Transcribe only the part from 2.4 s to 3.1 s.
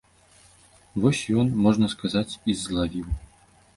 і злавіў.